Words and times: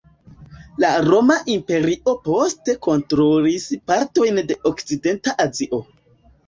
La 0.83 0.89
Roma 1.07 1.35
Imperio 1.57 2.15
poste 2.29 2.77
kontrolis 2.89 3.69
partojn 3.93 4.43
de 4.51 4.61
Okcidenta 4.73 5.41
Azio. 5.49 5.87